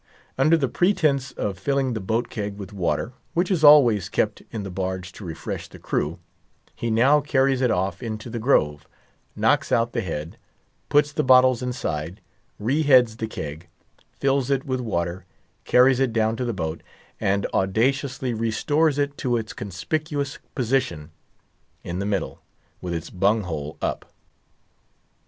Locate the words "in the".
4.49-4.71, 21.83-22.07